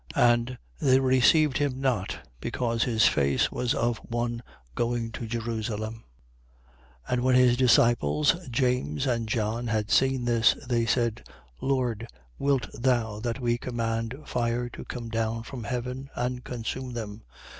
9:53. 0.15 0.31
And 0.33 0.57
they 0.81 0.99
received 0.99 1.57
him 1.59 1.79
not, 1.79 2.27
because 2.39 2.85
his 2.85 3.05
face 3.07 3.51
was 3.51 3.75
of 3.75 3.99
one 3.99 4.41
going 4.73 5.11
to 5.11 5.27
Jerusalem. 5.27 6.05
9:54. 7.07 7.13
And 7.13 7.21
when 7.23 7.35
his 7.35 7.55
disciples, 7.55 8.35
James 8.49 9.05
and 9.05 9.29
John, 9.29 9.67
had 9.67 9.91
seen 9.91 10.25
this, 10.25 10.55
they 10.67 10.87
said: 10.87 11.21
Lord, 11.61 12.07
wilt 12.39 12.67
thou 12.73 13.19
that 13.19 13.39
we 13.39 13.59
command 13.59 14.15
fire 14.25 14.69
to 14.69 14.83
come 14.85 15.09
down 15.09 15.43
from 15.43 15.65
heaven 15.65 16.09
and 16.15 16.43
consume 16.43 16.93
them? 16.93 17.21